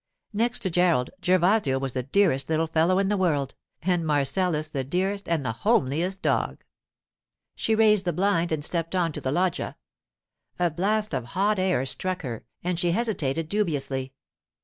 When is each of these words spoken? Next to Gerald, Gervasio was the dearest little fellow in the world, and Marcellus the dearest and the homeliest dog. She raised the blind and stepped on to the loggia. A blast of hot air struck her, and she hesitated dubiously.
Next 0.33 0.63
to 0.63 0.71
Gerald, 0.71 1.11
Gervasio 1.21 1.77
was 1.79 1.93
the 1.93 2.01
dearest 2.01 2.49
little 2.49 2.65
fellow 2.65 2.97
in 2.97 3.07
the 3.09 3.17
world, 3.17 3.53
and 3.83 4.03
Marcellus 4.03 4.67
the 4.67 4.83
dearest 4.83 5.29
and 5.29 5.45
the 5.45 5.51
homeliest 5.61 6.23
dog. 6.23 6.63
She 7.53 7.75
raised 7.75 8.05
the 8.05 8.11
blind 8.11 8.51
and 8.51 8.65
stepped 8.65 8.95
on 8.95 9.11
to 9.11 9.21
the 9.21 9.31
loggia. 9.31 9.77
A 10.57 10.71
blast 10.71 11.13
of 11.13 11.23
hot 11.37 11.59
air 11.59 11.85
struck 11.85 12.23
her, 12.23 12.45
and 12.63 12.79
she 12.79 12.93
hesitated 12.93 13.47
dubiously. 13.47 14.13